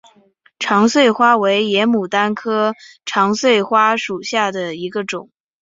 [0.57, 2.73] 长穗花为野牡丹科
[3.05, 5.29] 长穗花属下的一个种。